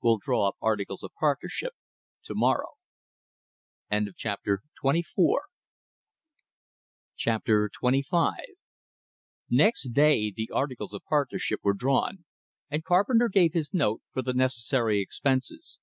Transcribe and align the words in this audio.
We'll 0.00 0.18
draw 0.18 0.46
up 0.46 0.54
articles 0.60 1.02
of 1.02 1.10
partnership 1.18 1.72
to 2.26 2.34
morrow." 2.36 2.74
Chapter 4.14 4.62
XXV 4.80 5.34
Next 9.50 9.88
day 9.92 10.30
the 10.30 10.50
articles 10.54 10.94
of 10.94 11.02
partnership 11.02 11.58
were 11.64 11.74
drawn; 11.74 12.24
and 12.70 12.84
Carpenter 12.84 13.28
gave 13.28 13.54
his 13.54 13.74
note 13.74 14.02
for 14.12 14.22
the 14.22 14.34
necessary 14.34 15.00
expenses. 15.00 15.80